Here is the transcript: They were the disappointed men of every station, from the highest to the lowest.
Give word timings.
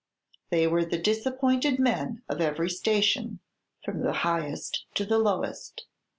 They 0.49 0.65
were 0.65 0.83
the 0.83 0.97
disappointed 0.97 1.77
men 1.77 2.23
of 2.27 2.41
every 2.41 2.71
station, 2.71 3.39
from 3.85 3.99
the 4.01 4.11
highest 4.25 4.87
to 4.95 5.05
the 5.05 5.19
lowest. 5.19 5.85